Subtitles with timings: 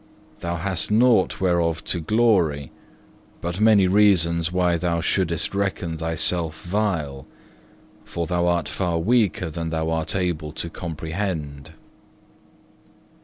[0.39, 2.71] Thou hast nought whereof to glory,
[3.39, 7.27] but many reasons why thou shouldest reckon thyself vile,
[8.03, 11.73] for thou art far weaker than thou art able to comprehend.